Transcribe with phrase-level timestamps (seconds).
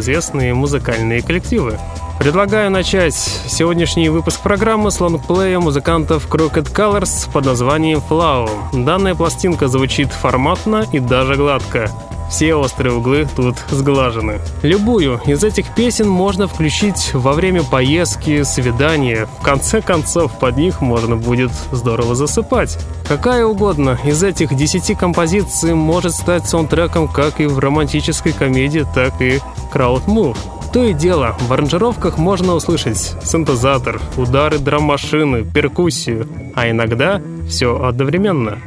[0.00, 1.78] малоизвестные музыкальные коллективы.
[2.18, 8.48] Предлагаю начать сегодняшний выпуск программы с лонгплея музыкантов Crooked Colors под названием Flow.
[8.72, 11.90] Данная пластинка звучит форматно и даже гладко.
[12.30, 14.38] Все острые углы тут сглажены.
[14.62, 19.26] Любую из этих песен можно включить во время поездки, свидания.
[19.40, 22.78] В конце концов, под них можно будет здорово засыпать.
[23.08, 29.20] Какая угодно из этих десяти композиций может стать саундтреком как и в романтической комедии, так
[29.20, 29.40] и
[29.72, 30.38] крауд мув.
[30.72, 38.58] То и дело, в аранжировках можно услышать синтезатор, удары драм-машины, перкуссию, а иногда все одновременно.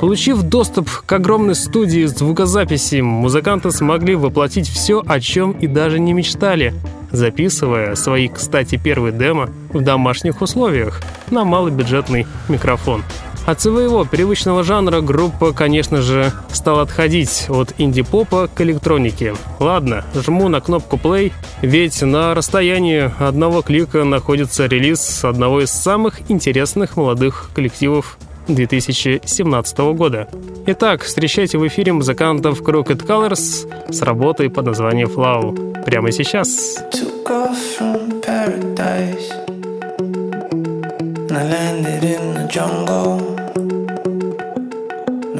[0.00, 6.12] Получив доступ к огромной студии звукозаписи, музыканты смогли воплотить все, о чем и даже не
[6.12, 6.72] мечтали,
[7.10, 11.00] записывая свои, кстати, первые демо в домашних условиях
[11.30, 13.02] на малобюджетный микрофон.
[13.44, 19.34] От своего привычного жанра группа, конечно же, стала отходить от инди-попа к электронике.
[19.58, 26.30] Ладно, жму на кнопку play, ведь на расстоянии одного клика находится релиз одного из самых
[26.30, 28.18] интересных молодых коллективов
[28.48, 30.28] 2017 года.
[30.66, 35.84] Итак, встречайте в эфире музыкантов Crooked Colors с работой под названием Flow.
[35.84, 36.76] Прямо сейчас.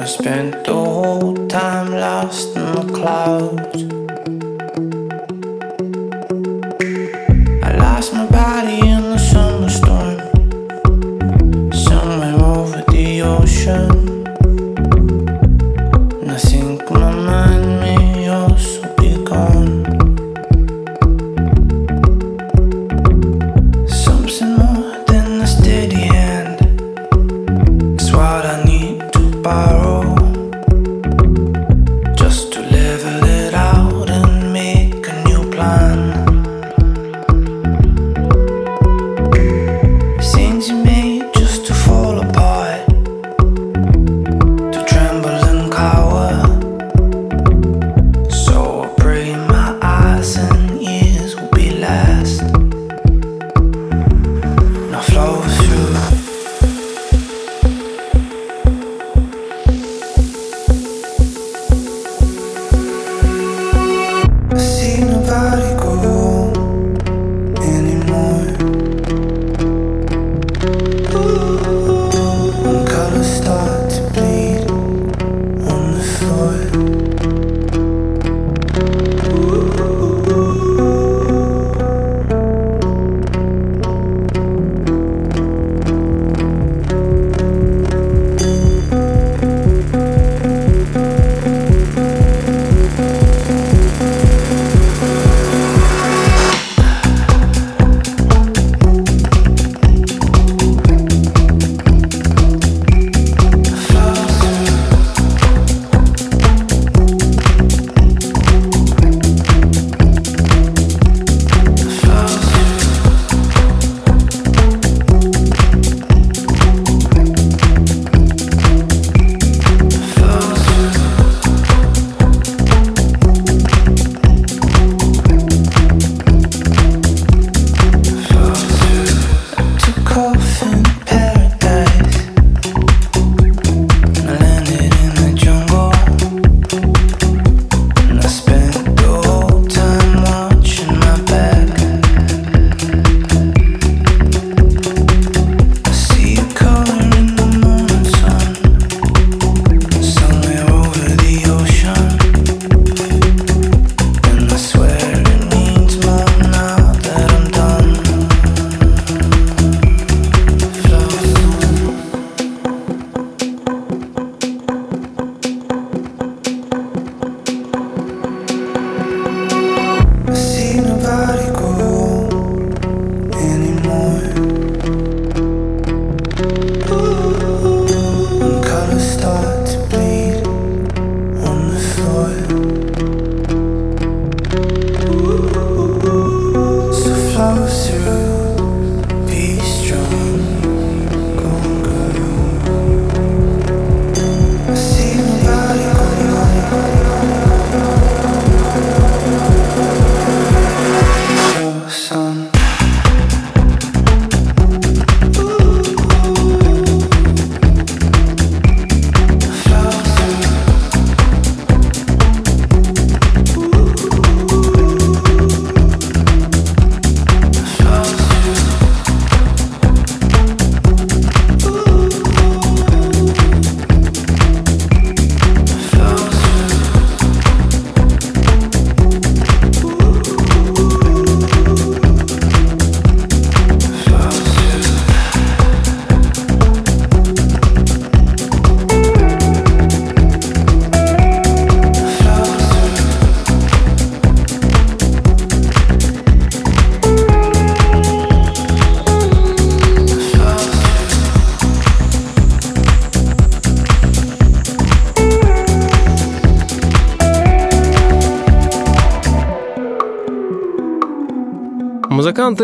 [0.09, 3.79] Spent the whole time lost in the clouds.
[7.63, 9.18] I lost my body in the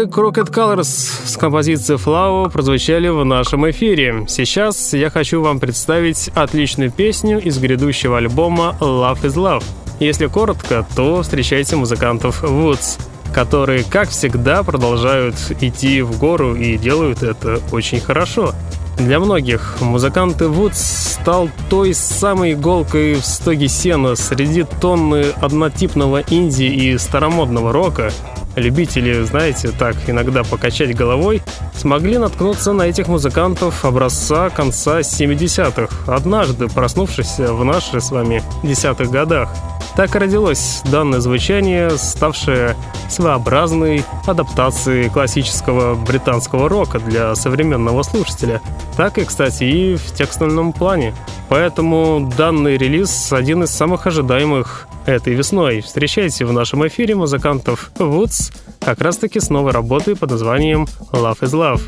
[0.06, 0.84] Crooked Colors
[1.26, 4.26] с композицией Flower прозвучали в нашем эфире.
[4.28, 9.64] Сейчас я хочу вам представить отличную песню из грядущего альбома Love is Love.
[10.00, 13.00] Если коротко, то встречайте музыкантов Woods,
[13.34, 18.54] которые, как всегда, продолжают идти в гору и делают это очень хорошо.
[18.98, 26.64] Для многих музыканты Woods стал той самой иголкой в стоге сена среди тонны однотипного инди
[26.64, 28.12] и старомодного рока,
[28.56, 31.42] Любители, знаете, так иногда покачать головой,
[31.76, 39.12] смогли наткнуться на этих музыкантов образца конца 70-х, однажды проснувшись в наших с вами десятых
[39.12, 39.50] годах.
[39.96, 42.76] Так и родилось данное звучание, ставшее
[43.10, 48.62] своеобразной адаптацией классического британского рока для современного слушателя.
[48.98, 51.14] Так и, кстати, и в текстовом плане.
[51.50, 55.82] Поэтому данный релиз один из самых ожидаемых этой весной.
[55.82, 61.54] Встречайте в нашем эфире музыкантов Woods как раз-таки с новой работой под названием Love is
[61.54, 61.82] Love.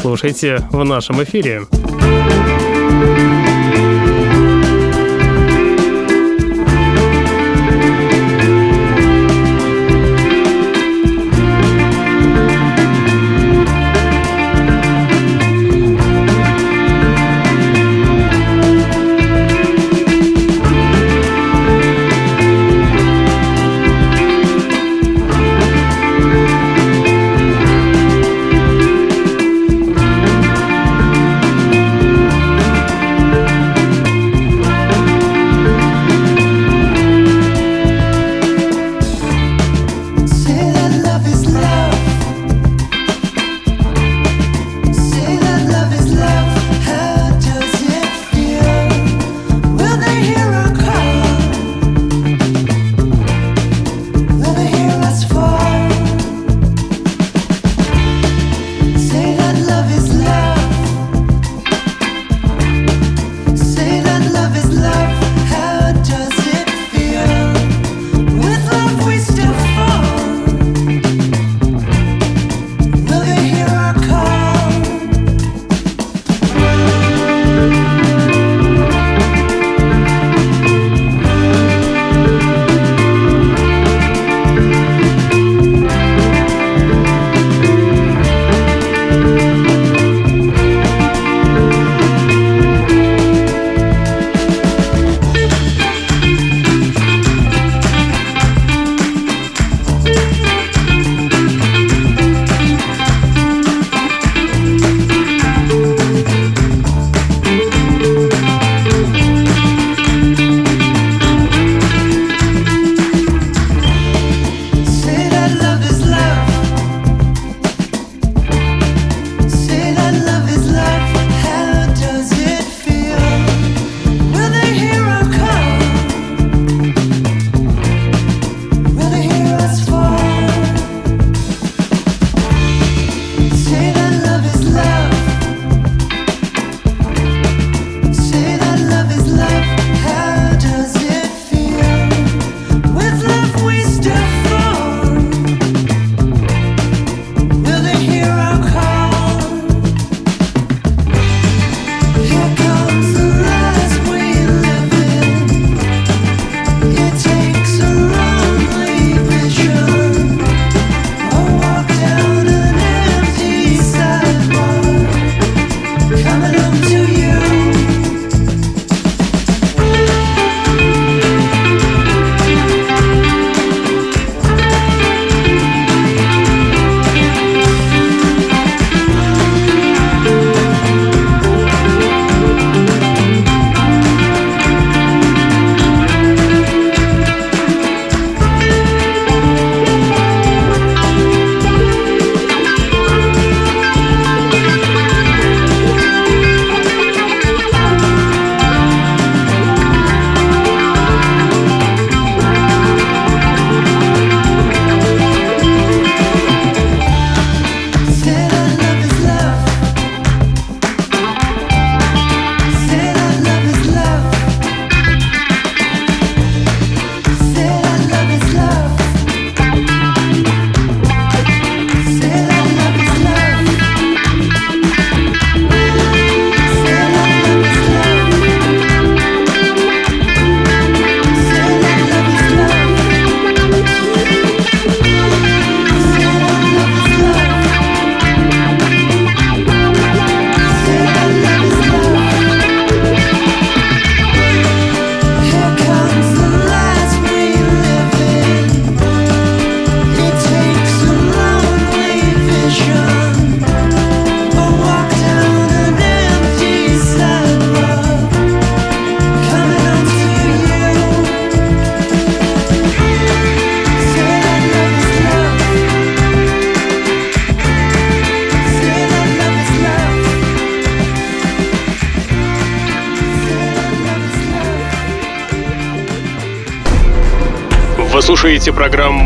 [0.00, 1.66] Слушайте в нашем эфире.
[3.00, 3.39] thank you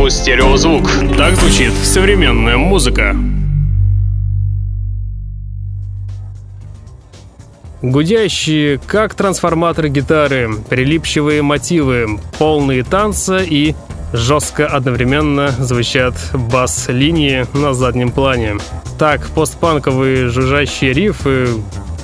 [0.04, 0.90] программу «Стереозвук».
[1.16, 3.16] Так звучит современная музыка.
[7.82, 13.74] Гудящие, как трансформаторы гитары, прилипчивые мотивы, полные танца и
[14.12, 18.56] жестко одновременно звучат бас-линии на заднем плане.
[18.98, 21.48] Так, постпанковые жужжащие рифы,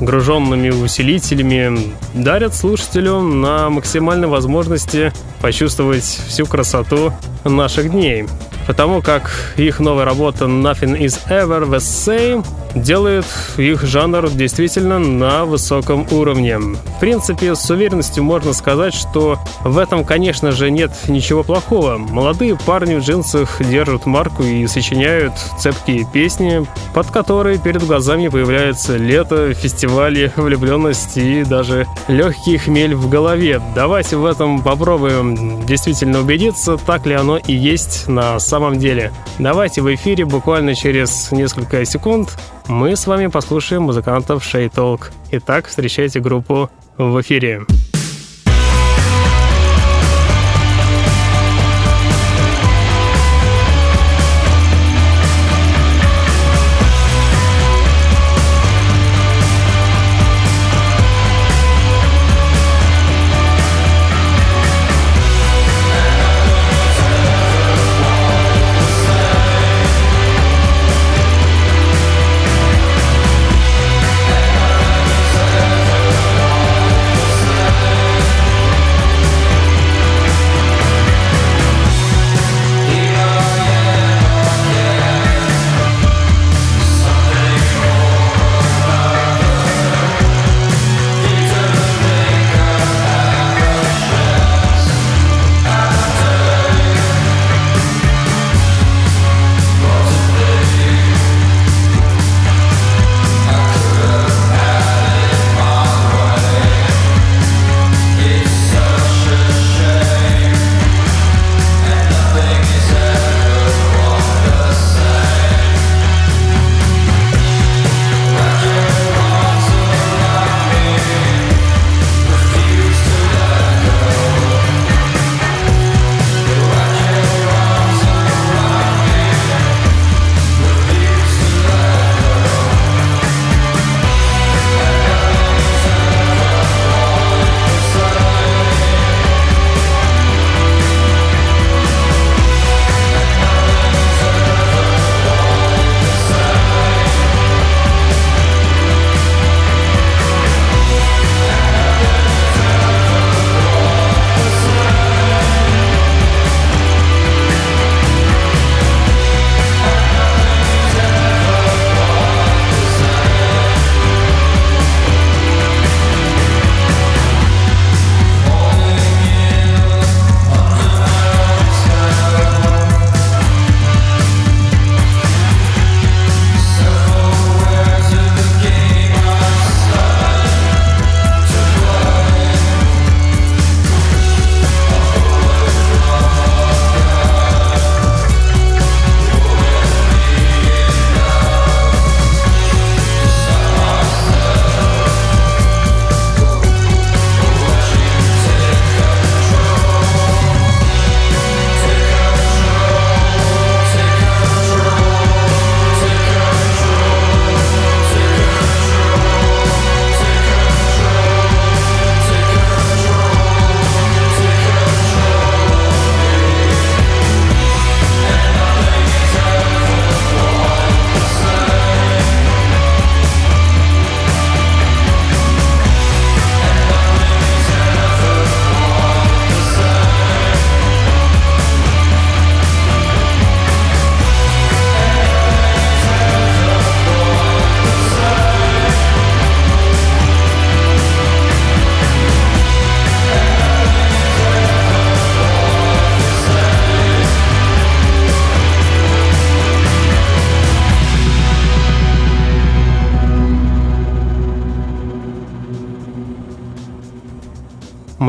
[0.00, 7.12] груженными усилителями, дарят слушателю на максимальной возможности почувствовать всю красоту
[7.44, 8.26] наших дней
[8.66, 13.26] потому как их новая работа Nothing is Ever the Same делает
[13.56, 16.58] их жанр действительно на высоком уровне.
[16.58, 21.98] В принципе, с уверенностью можно сказать, что в этом, конечно же, нет ничего плохого.
[21.98, 28.96] Молодые парни в джинсах держат марку и сочиняют цепкие песни, под которые перед глазами появляется
[28.96, 33.60] лето, фестивали, влюбленность и даже легкий хмель в голове.
[33.74, 39.12] Давайте в этом попробуем действительно убедиться, так ли оно и есть на самом деле.
[39.38, 42.36] Давайте в эфире буквально через несколько секунд
[42.68, 45.12] мы с вами послушаем музыкантов Shade Talk.
[45.30, 47.62] Итак, встречайте группу в эфире.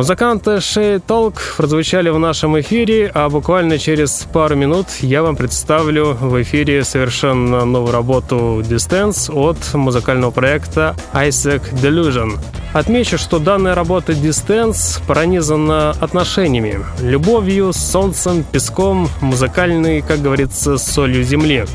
[0.01, 6.17] Музыканты Шей Толк прозвучали в нашем эфире, а буквально через пару минут я вам представлю
[6.19, 12.39] в эфире совершенно новую работу Distance от музыкального проекта Isaac Delusion.
[12.73, 21.65] Отмечу, что данная работа Distance пронизана отношениями, любовью, солнцем, песком, музыкальной, как говорится, солью земли.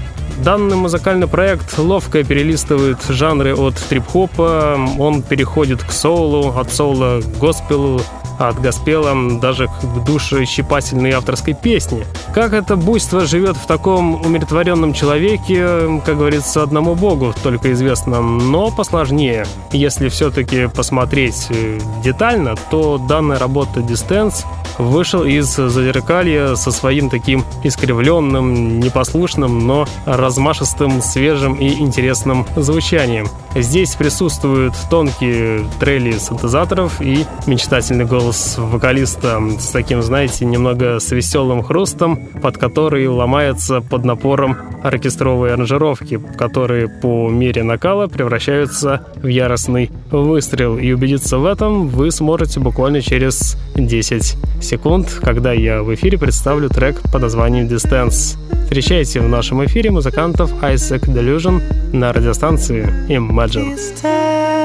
[0.45, 7.39] Данный музыкальный проект ловко перелистывает жанры от трип-хопа, он переходит к соулу, от соула к
[7.39, 8.01] госпелу,
[8.39, 12.05] от госпела даже к душещипательной авторской песне.
[12.35, 18.71] Как это буйство живет в таком умиротворенном человеке, как говорится, одному богу только известно, но
[18.71, 19.47] посложнее.
[19.73, 24.45] Если все-таки посмотреть э, детально, то данная работа Distance
[24.79, 33.29] вышел из зазеркалья со своим таким искривленным, непослушным, но размашистым, свежим и интересным звучанием.
[33.55, 38.26] Здесь присутствуют тонкие трели синтезаторов и мечтательный голос
[38.59, 46.21] вокалиста с таким, знаете, немного с веселым хрустом, под который ломается под напором оркестровые аранжировки,
[46.37, 50.79] которые по мере накала превращаются в яростный выстрел.
[50.79, 56.69] И убедиться в этом вы сможете буквально через 10 секунд, когда я в эфире представлю
[56.69, 58.39] трек под названием Distance.
[58.65, 61.63] Встречайте в нашем эфире музыкантов Isaac Delusion
[61.93, 64.56] на радиостанции Imagine.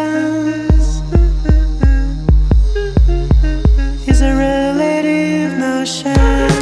[4.12, 6.61] Is a relative notion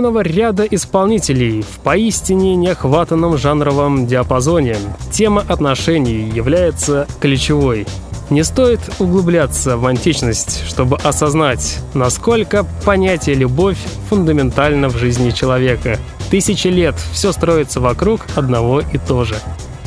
[0.00, 4.76] огромного ряда исполнителей в поистине неохватанном жанровом диапазоне
[5.12, 7.86] тема отношений является ключевой.
[8.30, 13.76] Не стоит углубляться в античность, чтобы осознать, насколько понятие «любовь»
[14.08, 15.98] фундаментально в жизни человека.
[16.30, 19.36] Тысячи лет все строится вокруг одного и то же.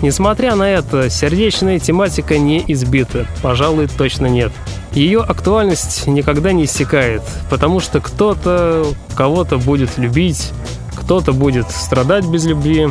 [0.04, 4.52] Несмотря на это, сердечная тематика не избита, пожалуй, точно нет.
[4.94, 10.52] Ее актуальность никогда не иссякает, потому что кто-то кого-то будет любить,
[10.96, 12.90] кто-то будет страдать без любви,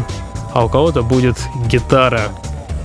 [0.53, 1.37] а у кого-то будет
[1.69, 2.23] гитара.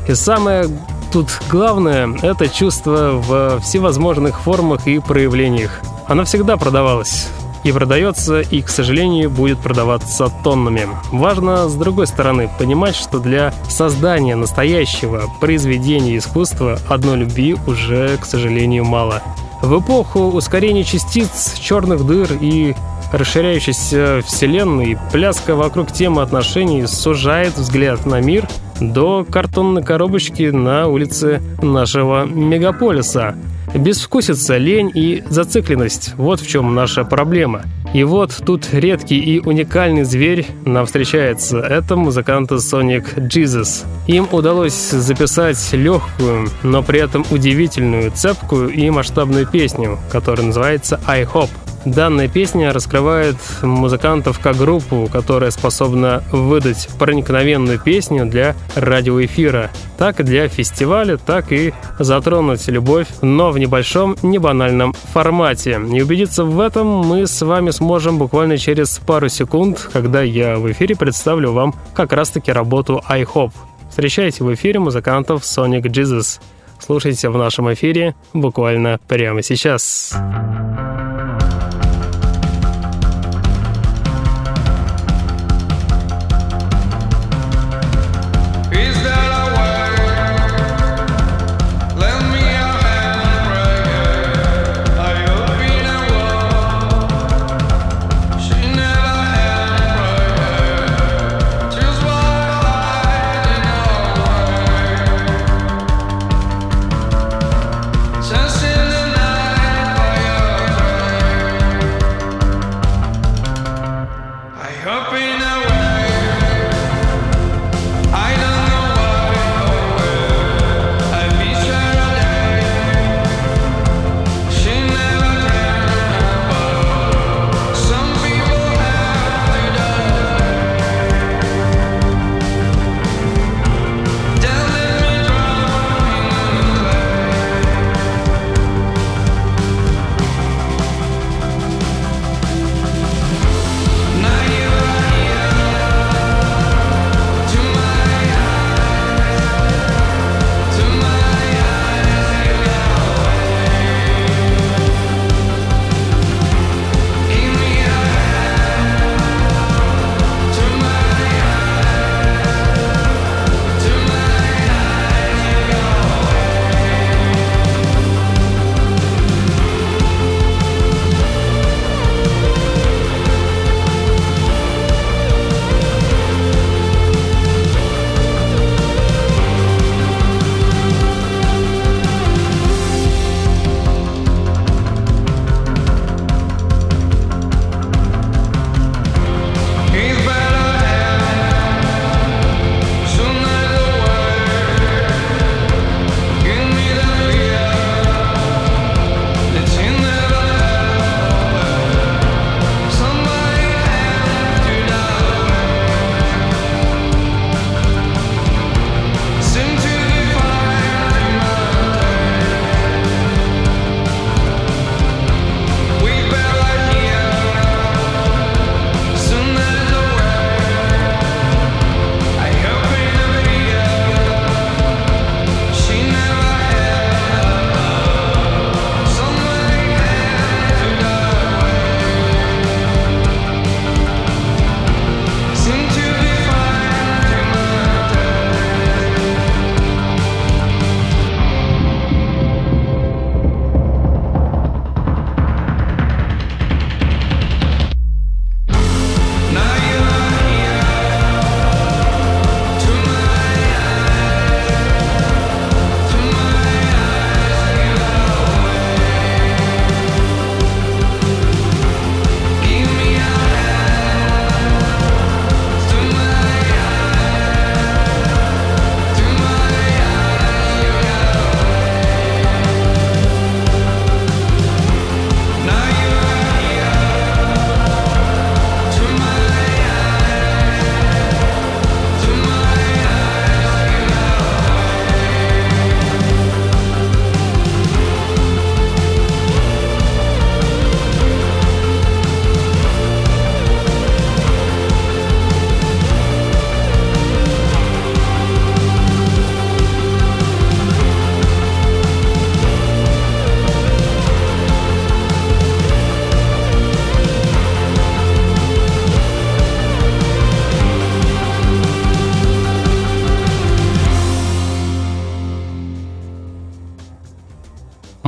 [0.08, 0.68] И самое
[1.12, 5.82] тут главное– это чувство в всевозможных формах и проявлениях.
[6.08, 7.28] Оно всегда продавалось
[7.68, 10.88] и продается, и, к сожалению, будет продаваться тоннами.
[11.12, 18.26] Важно, с другой стороны, понимать, что для создания настоящего произведения искусства одной любви уже, к
[18.26, 19.22] сожалению, мало.
[19.62, 22.76] В эпоху ускорения частиц, черных дыр и
[23.12, 28.48] расширяющейся вселенной, пляска вокруг темы отношений сужает взгляд на мир
[28.80, 33.36] до картонной коробочки на улице нашего мегаполиса–
[33.74, 37.64] Безвкусица, лень и зацикленность– вот в чем наша проблема.
[37.94, 41.60] И вот тут редкий и уникальный зверь нам встречается.
[41.60, 43.86] Это музыканты Sonic Jesus.
[44.08, 51.24] Им удалось записать легкую, но при этом удивительную, цепкую и масштабную песню, которая называется «I
[51.24, 51.50] Hope».
[51.86, 60.24] Данная песня раскрывает музыкантов как группу, которая способна выдать проникновенную песню для радиоэфира, так и
[60.24, 65.80] для фестиваля, так и затронуть любовь, но в небольшом, небанальном формате.
[65.92, 70.70] И убедиться в этом мы с вами сможем буквально через пару секунд, когда я в
[70.72, 73.52] эфире представлю вам как раз-таки работу iHop.
[73.90, 76.40] Встречайте в эфире музыкантов Sonic Jesus.
[76.80, 80.16] Слушайте в нашем эфире буквально прямо сейчас.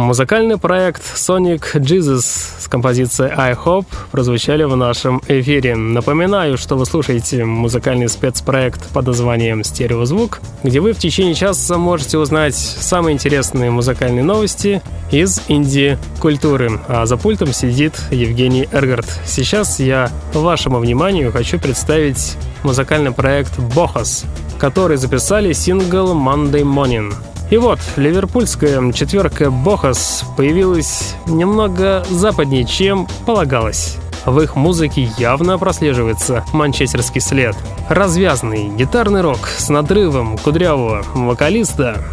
[0.10, 2.24] Музыкальный проект Sonic Jesus
[2.60, 5.76] с композицией I Hope прозвучали в нашем эфире.
[5.76, 12.18] Напоминаю, что вы слушаете музыкальный спецпроект под названием «Стереозвук», где вы в течение часа можете
[12.18, 16.82] узнать самые интересные музыкальные новости из инди-культуры.
[16.88, 19.06] А за пультом сидит Евгений Эргард.
[19.28, 24.26] Сейчас я вашему вниманию хочу представить музыкальный проект «Бохас»,
[24.58, 27.14] который записали сингл «Monday Morning».
[27.50, 33.98] И вот, ливерпульская четверка Бохас появилась немного западнее, чем полагалось.
[34.26, 37.56] В их музыке явно прослеживается манчестерский след.
[37.90, 42.04] Развязный гитарный рок с надрывом кудрявого вокалиста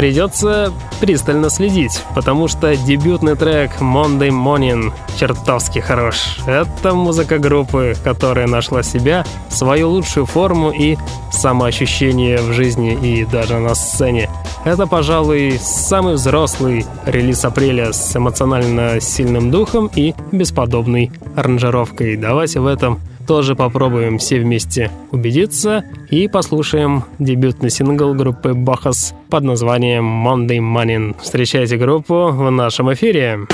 [0.00, 6.38] Придется пристально следить, потому что дебютный трек Monday Morning чертовски хорош.
[6.46, 10.96] Это музыка группы, которая нашла себя, свою лучшую форму и
[11.30, 14.30] самоощущение в жизни и даже на сцене.
[14.64, 22.16] Это, пожалуй, самый взрослый релиз апреля с эмоционально сильным духом и бесподобной аранжировкой.
[22.16, 29.44] Давайте в этом тоже попробуем все вместе убедиться и послушаем дебютный сингл группы Бахас под
[29.44, 31.14] названием Monday Morning.
[31.22, 33.46] Встречайте группу в нашем эфире.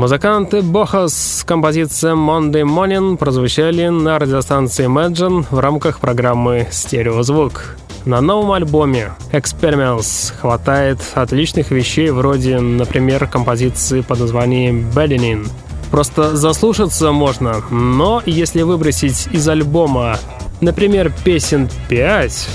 [0.00, 7.76] Музыканты Бохас с композицией Monday Morning прозвучали на радиостанции Imagine в рамках программы «Стереозвук».
[8.06, 15.46] На новом альбоме Experiments хватает отличных вещей вроде, например, композиции под названием Bedding.
[15.90, 20.16] Просто заслушаться можно, но если выбросить из альбома,
[20.62, 22.48] например, песен 5,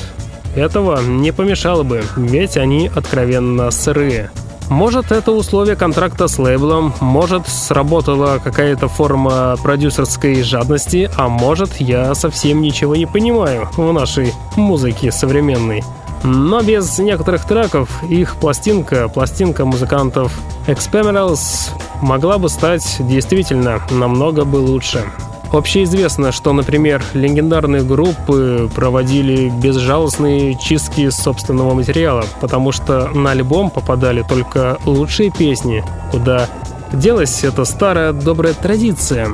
[0.55, 4.31] этого не помешало бы, ведь они откровенно сырые.
[4.69, 12.15] Может, это условие контракта с лейблом, может, сработала какая-то форма продюсерской жадности, а может, я
[12.15, 15.83] совсем ничего не понимаю в нашей музыке современной.
[16.23, 20.33] Но без некоторых треков их пластинка, пластинка музыкантов
[20.67, 21.69] Experimals
[22.01, 25.03] могла бы стать действительно намного бы лучше.
[25.51, 34.23] Общеизвестно, что, например, легендарные группы проводили безжалостные чистки собственного материала, потому что на альбом попадали
[34.27, 36.49] только лучшие песни, куда
[36.93, 39.29] делась эта старая добрая традиция.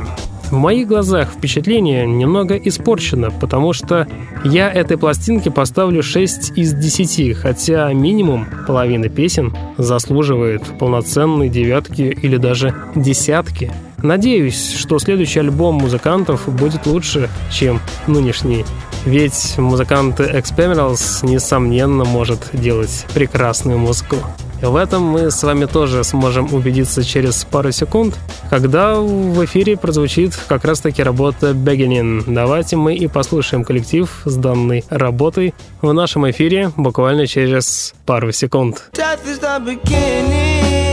[0.51, 4.05] В моих глазах впечатление немного испорчено, потому что
[4.43, 12.36] я этой пластинке поставлю 6 из 10, хотя минимум половина песен заслуживает полноценной девятки или
[12.36, 13.72] даже десятки.
[14.04, 18.66] Надеюсь, что следующий альбом музыкантов будет лучше, чем нынешний.
[19.06, 24.18] Ведь музыканты Experimentals, несомненно, может делать прекрасную музыку.
[24.62, 28.16] В этом мы с вами тоже сможем убедиться через пару секунд,
[28.52, 32.24] когда в эфире прозвучит как раз-таки работа Beginning.
[32.28, 38.91] Давайте мы и послушаем коллектив с данной работой в нашем эфире буквально через пару секунд.
[38.93, 40.91] Death is the beginning.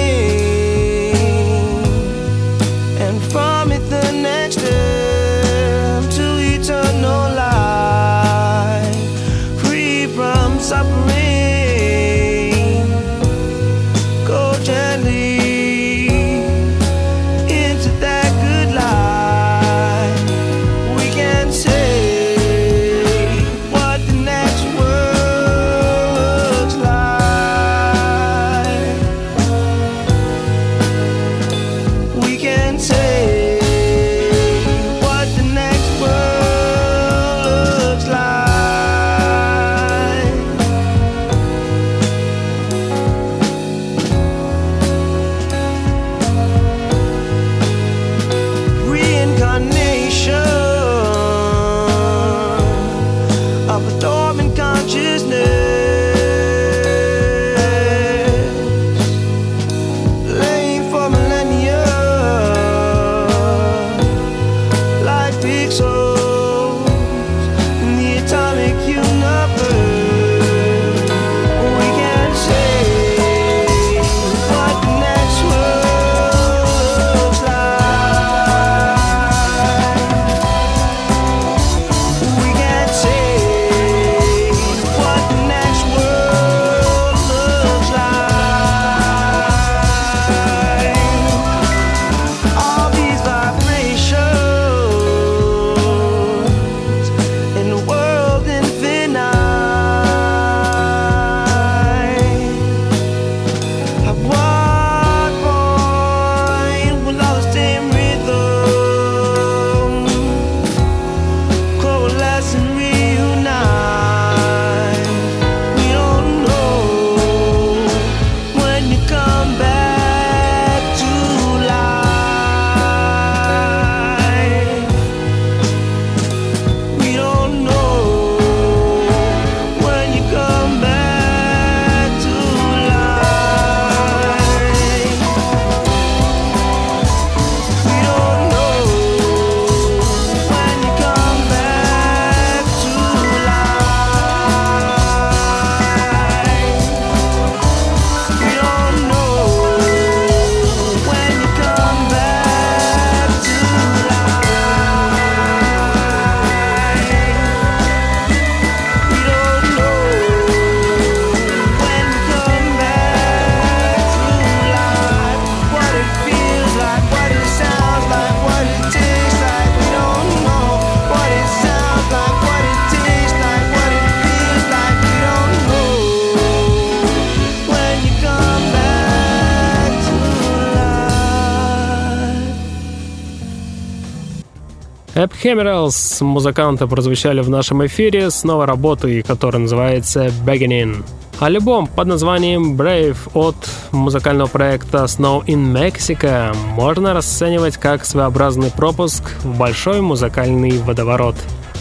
[185.48, 191.02] Ephemerals музыканты прозвучали в нашем эфире с новой работой, которая называется Beginning.
[191.38, 193.56] Альбом под названием Brave от
[193.90, 201.36] музыкального проекта Snow in Mexico можно расценивать как своеобразный пропуск в большой музыкальный водоворот.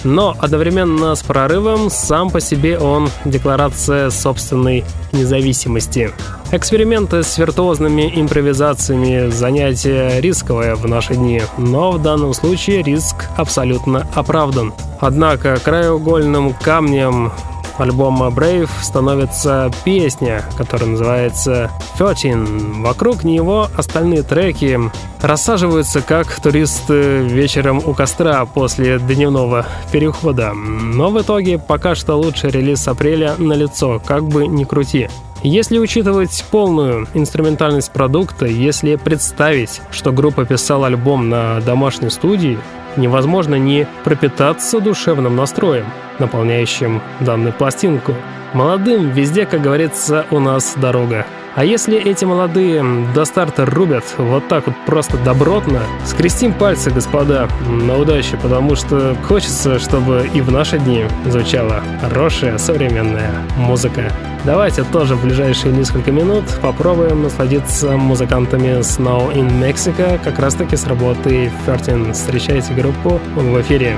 [0.06, 6.14] Но одновременно с прорывом сам по себе он декларация собственной независимости.
[6.50, 14.08] Эксперименты с виртуозными импровизациями– занятие рисковое в наши дни, но в данном случае риск абсолютно
[14.16, 14.74] оправдан.
[15.02, 17.34] Однако краеугольным камнем
[17.78, 22.80] альбома Brave становится песня, которая называется 13.
[22.82, 24.80] Вокруг него остальные треки
[25.22, 30.54] рассаживаются как туристы вечером у костра после дневного перехода.
[30.54, 35.10] Но в итоге пока что лучший релиз апреля на лицо, как бы ни крути.
[35.44, 42.58] Если учитывать полную инструментальность продукта, если представить, что группа писала альбом на домашней студии,
[42.96, 45.86] невозможно не пропитаться душевным настроем,
[46.18, 48.16] наполняющим данную пластинку.
[48.54, 51.28] Молодым везде, как говорится, у нас дорога.
[51.58, 52.86] А если эти молодые
[53.16, 59.18] до старта рубят вот так вот просто добротно, скрестим пальцы, господа, на удачу, потому что
[59.24, 64.12] хочется, чтобы и в наши дни звучала хорошая современная музыка.
[64.46, 70.76] Давайте тоже в ближайшие несколько минут попробуем насладиться музыкантами Snow in Mexico, как раз таки
[70.76, 72.16] с работы 13.
[72.16, 73.98] Встречайте группу в эфире.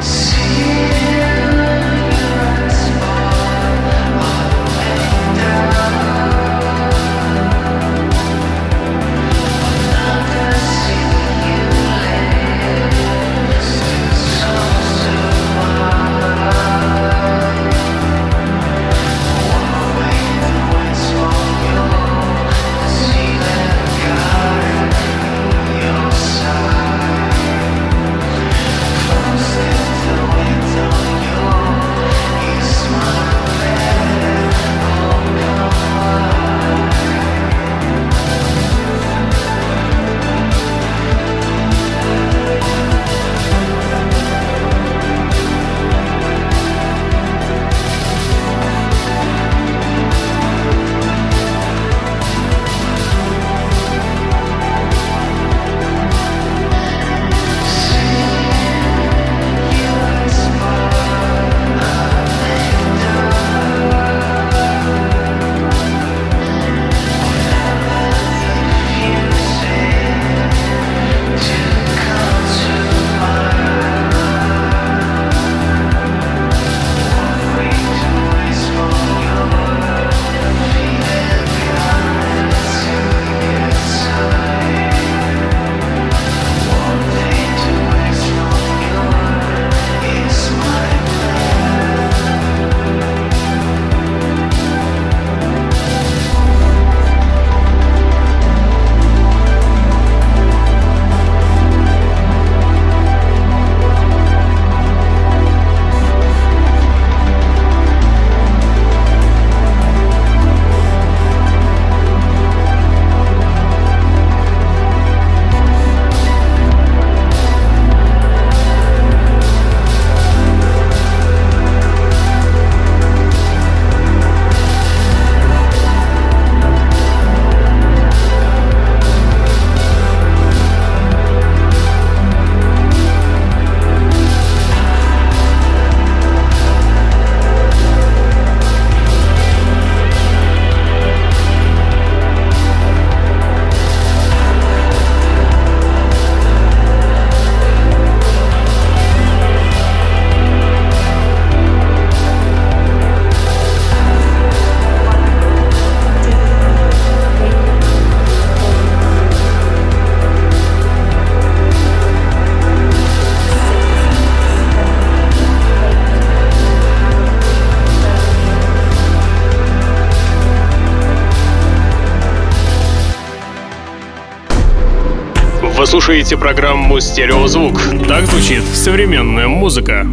[176.09, 177.79] Слушаете программу «Стереозвук».
[178.07, 180.07] Так звучит современная музыка.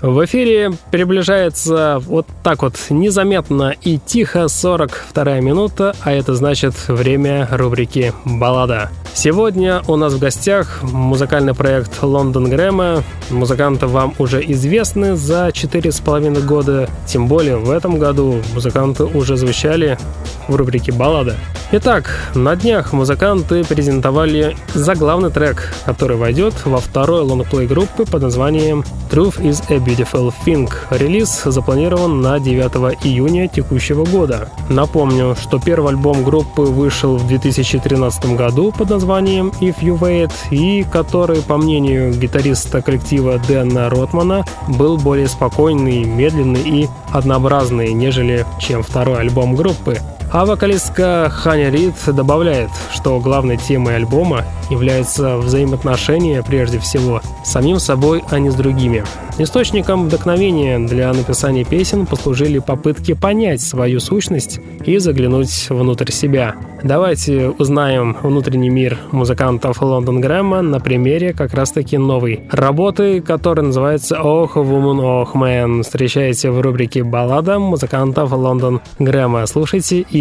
[0.00, 7.46] В эфире приближается вот так вот незаметно и тихо 42 минута, а это значит время
[7.50, 8.90] рубрики «Баллада».
[9.14, 13.02] Сегодня у нас в гостях музыкальный проект «Лондон Грэма».
[13.30, 16.88] Музыканты вам уже известны за четыре с половиной года.
[17.06, 19.98] Тем более в этом году музыканты уже звучали
[20.46, 21.36] в рубрике «Баллада».
[21.70, 28.84] Итак, на днях музыканты презентовали заглавный трек, который войдет во второй лонгплей группы под названием
[29.10, 30.70] «Truth is a Beautiful Thing».
[30.90, 34.48] Релиз запланирован на 9 июня текущего года.
[34.70, 40.82] Напомню, что первый альбом группы вышел в 2013 году под названием «If You Wait», и
[40.82, 48.82] который, по мнению гитариста коллектива Дэна Ротмана, был более спокойный, медленный и однообразный, нежели чем
[48.82, 49.98] второй альбом группы.
[50.30, 57.78] А вокалистка Ханя Рид добавляет, что главной темой альбома является взаимоотношения прежде всего с самим
[57.78, 59.04] собой, а не с другими.
[59.38, 66.56] Источником вдохновения для написания песен послужили попытки понять свою сущность и заглянуть внутрь себя.
[66.82, 74.20] Давайте узнаем внутренний мир музыкантов Лондон Грэма на примере как раз-таки новой работы, которая называется
[74.20, 75.82] «Ох, Woman, Ох, Man».
[75.82, 79.46] Встречайте в рубрике «Баллада» музыкантов Лондон Грэма.
[79.46, 80.17] Слушайте и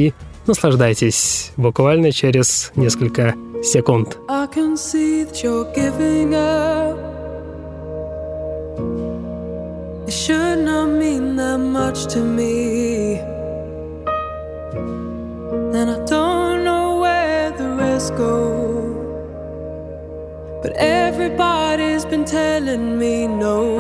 [0.48, 4.18] наслаждайтесь буквально через несколько секунд.
[4.30, 6.98] I can see that you're giving up.
[10.08, 13.20] It should not mean that much to me.
[15.74, 18.36] And I don't know where the rest go.
[20.62, 23.78] But everybody's been telling me no.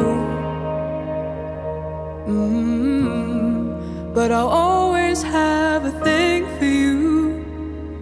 [2.27, 4.13] Mm-hmm.
[4.13, 5.46] But I'll always have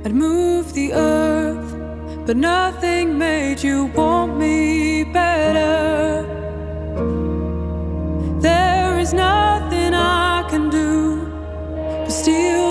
[0.05, 6.21] I'd move the earth, but nothing made you want me better.
[8.39, 11.25] There is nothing I can do
[12.03, 12.64] but steal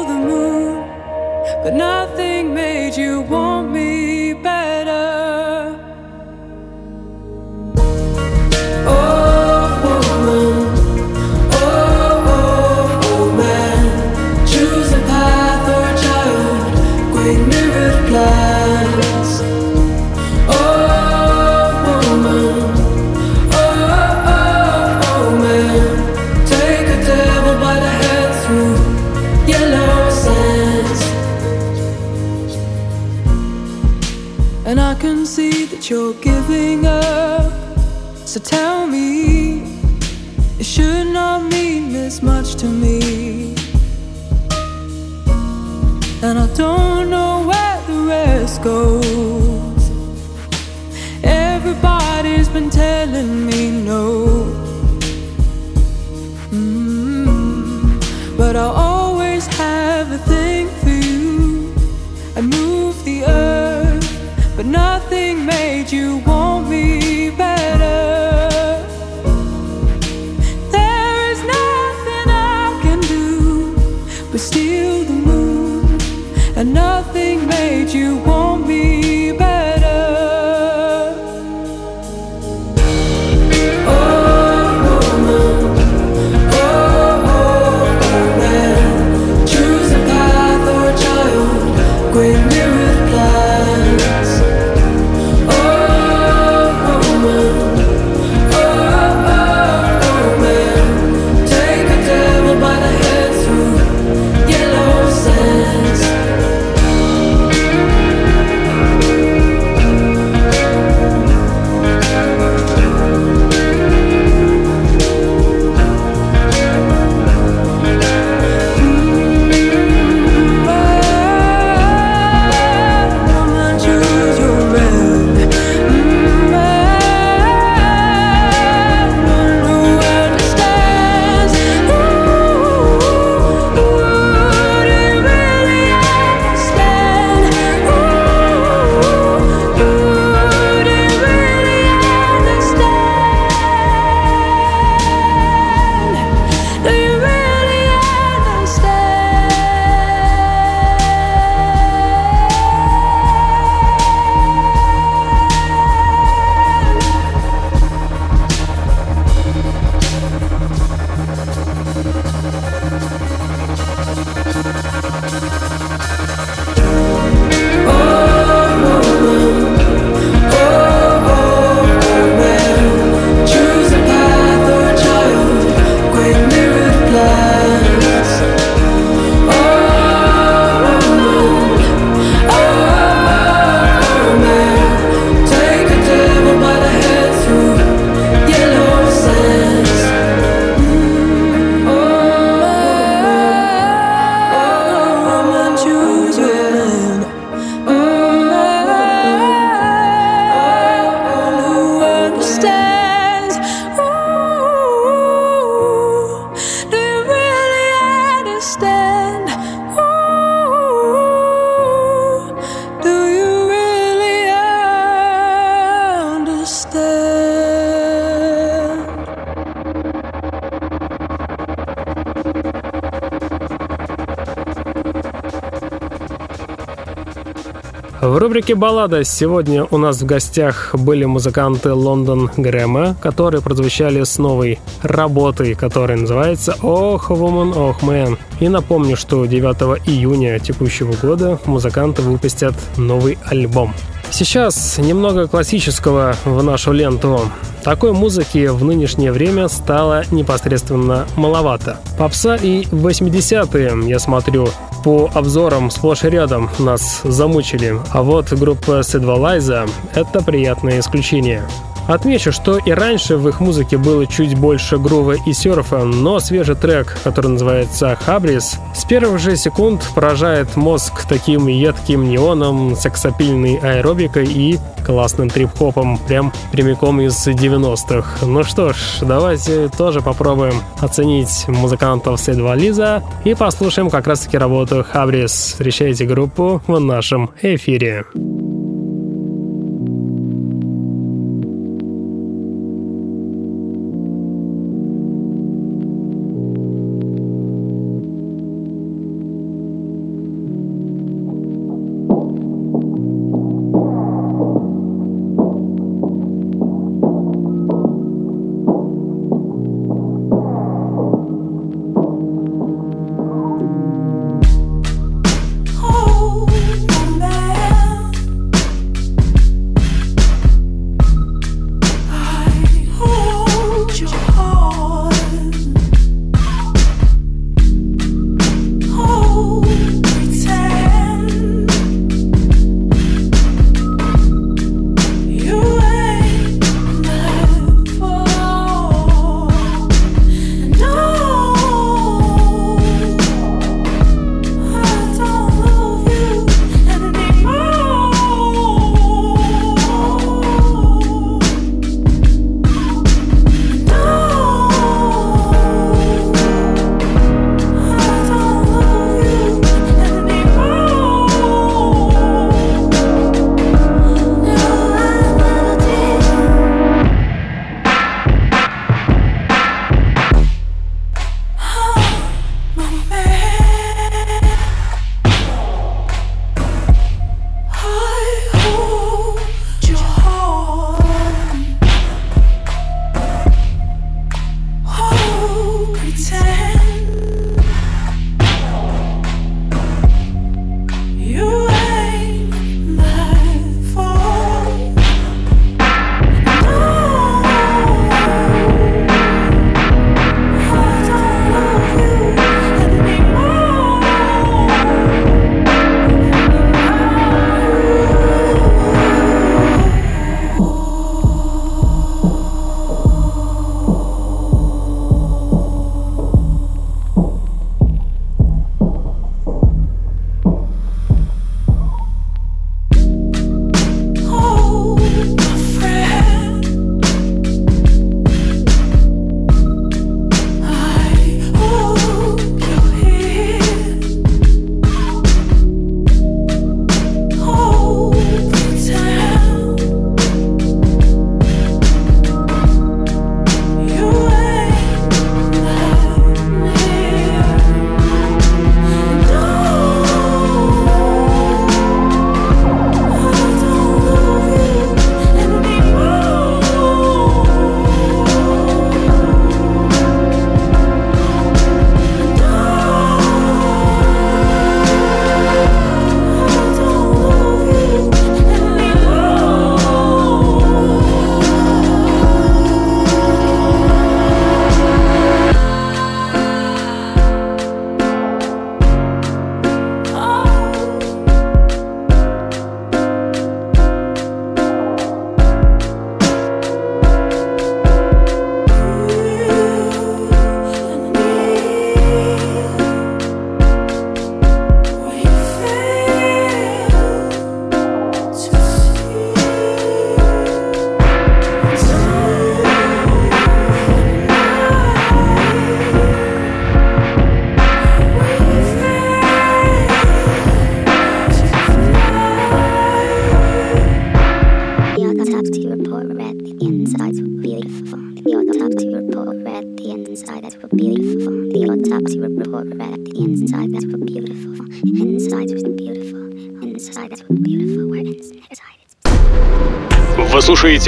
[228.54, 234.78] рубрике «Баллада» сегодня у нас в гостях были музыканты Лондон Грэма, которые прозвучали с новой
[235.02, 238.38] работой, которая называется «Ох, Woman, Ох, Man».
[238.60, 243.92] И напомню, что 9 июня текущего года музыканты выпустят новый альбом.
[244.30, 247.40] Сейчас немного классического в нашу ленту.
[247.84, 251.98] Такой музыки в нынешнее время стало непосредственно маловато.
[252.18, 254.68] Попса и 80-е, я смотрю,
[255.04, 257.94] по обзорам сплошь и рядом нас замучили.
[258.10, 261.62] А вот группа Седвалайза— это приятное исключение.
[262.06, 266.74] Отмечу, что и раньше в их музыке было чуть больше грува и серфа, но свежий
[266.74, 274.46] трек, который называется «Хабрис», с первых же секунд поражает мозг таким едким неоном, сексапильной аэробикой
[274.46, 278.46] и классным трип-хопом, прям прямиком из 90-х.
[278.46, 285.04] Ну что ж, давайте тоже попробуем оценить музыкантов Седва Лиза и послушаем как раз-таки работу
[285.10, 285.52] «Хабрис».
[285.52, 288.24] Встречайте группу в нашем эфире.
[288.34, 288.63] report read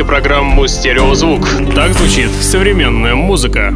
[0.07, 1.48] программу «Стереозвук».
[1.74, 3.74] Так звучит современная музыка.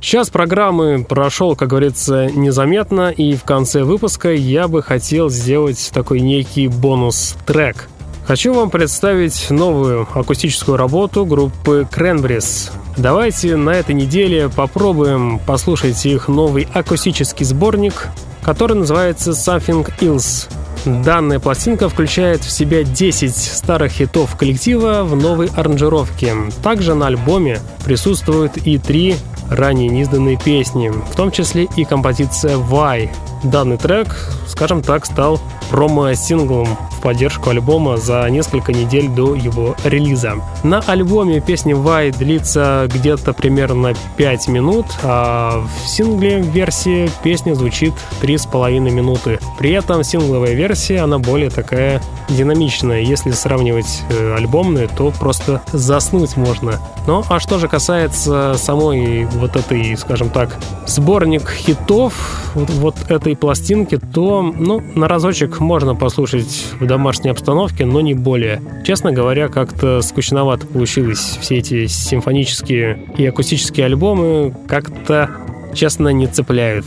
[0.00, 6.20] Час программы прошел, как говорится, незаметно, и в конце выпуска я бы хотел сделать такой
[6.20, 7.88] некий бонус-трек.
[8.26, 12.70] Хочу вам представить новую акустическую работу группы Cranberries.
[12.96, 18.08] Давайте на этой неделе попробуем послушать их новый акустический сборник,
[18.42, 20.48] который называется Something Else.
[20.84, 26.34] Данная пластинка включает в себя 10 старых хитов коллектива в новой аранжировке.
[26.62, 29.16] Также на альбоме присутствуют и три
[29.50, 33.10] ранее неизданные песни, в том числе и композиция «Why».
[33.42, 34.16] Данный трек,
[34.46, 40.34] скажем так, стал промо-синглом в поддержку альбома за несколько недель до его релиза.
[40.64, 47.94] На альбоме песня «Why» длится где-то примерно 5 минут, а в сингле версии песня звучит
[48.20, 49.38] 3,5 минуты.
[49.58, 53.00] При этом сингловая версия, она более такая динамичная.
[53.00, 56.80] Если сравнивать э, альбомные, то просто заснуть можно.
[57.06, 62.14] Ну, а что же касается самой вот этой, скажем так, сборник хитов
[62.54, 68.14] вот, вот этой пластинки, то, ну, на разочек можно послушать в домашней обстановке, но не
[68.14, 68.60] более.
[68.84, 71.38] Честно говоря, как-то скучновато получилось.
[71.40, 75.30] Все эти симфонические и акустические альбомы как-то,
[75.74, 76.86] честно, не цепляют.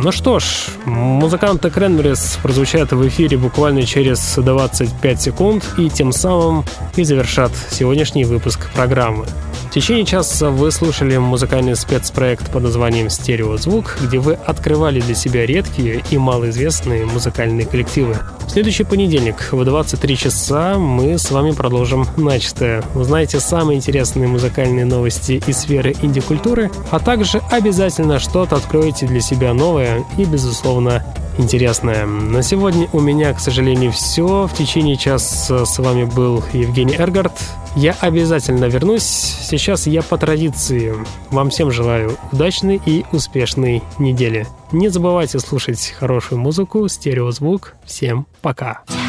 [0.00, 0.44] Ну что ж,
[0.84, 8.24] музыканты Кренберис прозвучат в эфире буквально через 25 секунд и тем самым и завершат сегодняшний
[8.24, 9.26] выпуск программы.
[9.68, 15.44] В течение часа вы слушали музыкальный спецпроект под названием «Стереозвук», где вы открывали для себя
[15.44, 18.16] редкие и малоизвестные музыкальные коллективы.
[18.46, 22.82] В следующий понедельник в 23 часа мы с вами продолжим начатое.
[22.94, 29.52] Узнаете самые интересные музыкальные новости из сферы инди-культуры, а также обязательно что-то откроете для себя
[29.52, 31.04] новое и, безусловно,
[31.38, 32.06] интересное.
[32.06, 34.46] На сегодня у меня, к сожалению, все.
[34.46, 37.32] В течение часа с вами был Евгений Эргард.
[37.76, 39.02] Я обязательно вернусь.
[39.02, 40.94] Сейчас я по традиции
[41.30, 44.46] вам всем желаю удачной и успешной недели.
[44.72, 47.74] Не забывайте слушать хорошую музыку, стереозвук.
[47.84, 48.82] Всем пока.
[48.88, 49.07] Can